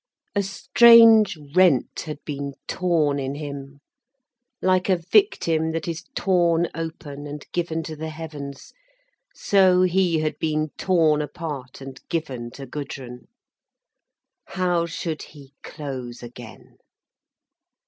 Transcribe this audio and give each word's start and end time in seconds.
A 0.35 0.41
strange 0.41 1.37
rent 1.53 1.99
had 2.07 2.17
been 2.25 2.55
torn 2.67 3.19
in 3.19 3.35
him; 3.35 3.81
like 4.59 4.89
a 4.89 4.95
victim 4.97 5.73
that 5.73 5.87
is 5.87 6.05
torn 6.15 6.67
open 6.73 7.27
and 7.27 7.45
given 7.51 7.83
to 7.83 7.95
the 7.95 8.09
heavens, 8.09 8.73
so 9.35 9.83
he 9.83 10.17
had 10.17 10.39
been 10.39 10.69
torn 10.75 11.21
apart 11.21 11.81
and 11.81 12.01
given 12.09 12.49
to 12.49 12.65
Gudrun. 12.65 13.27
How 14.45 14.87
should 14.87 15.21
he 15.21 15.53
close 15.61 16.23
again? 16.23 16.77